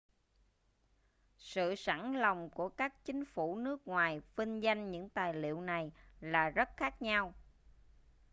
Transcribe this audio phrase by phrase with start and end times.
[1.37, 5.91] sự sẵn lòng của các chính phủ nước ngoài vinh danh những tài liệu này
[6.19, 7.33] là rất khác nhau